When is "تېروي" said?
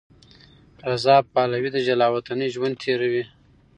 2.83-3.23